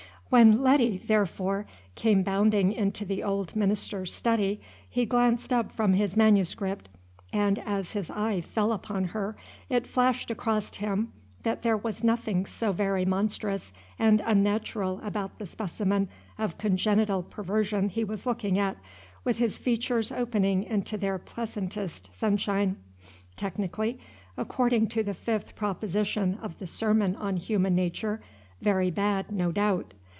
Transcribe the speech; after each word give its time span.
When 0.33 0.61
Letty, 0.61 0.97
therefore, 0.97 1.65
came 1.95 2.23
bounding 2.23 2.71
into 2.71 3.03
the 3.03 3.21
old 3.21 3.53
minister's 3.53 4.13
study, 4.13 4.61
he 4.89 5.05
glanced 5.05 5.51
up 5.51 5.73
from 5.73 5.91
his 5.91 6.15
manuscript, 6.15 6.87
and, 7.33 7.59
as 7.59 7.91
his 7.91 8.09
eye 8.09 8.39
fell 8.39 8.71
upon 8.71 9.03
her, 9.03 9.35
it 9.67 9.85
flashed 9.85 10.31
across 10.31 10.73
him 10.77 11.11
that 11.43 11.63
there 11.63 11.75
was 11.75 12.01
nothing 12.01 12.45
so 12.45 12.71
very 12.71 13.03
monstrous 13.03 13.73
and 13.99 14.21
unnatural 14.25 15.01
about 15.03 15.37
the 15.37 15.45
specimen 15.45 16.07
of 16.37 16.57
congenital 16.57 17.23
perversion 17.23 17.89
he 17.89 18.05
was 18.05 18.25
looking 18.25 18.57
at, 18.57 18.77
with 19.25 19.37
his 19.37 19.57
features 19.57 20.13
opening 20.13 20.63
into 20.63 20.97
their 20.97 21.17
pleasantest 21.19 22.09
sunshine. 22.13 22.77
Technically, 23.35 23.99
according 24.37 24.87
to 24.87 25.03
the 25.03 25.13
fifth 25.13 25.55
proposition 25.57 26.39
of 26.41 26.57
the 26.59 26.67
sermon 26.67 27.17
on 27.17 27.35
Human 27.35 27.75
Nature, 27.75 28.21
very 28.61 28.89
bad, 28.89 29.29
no 29.29 29.51
doubt. 29.51 29.93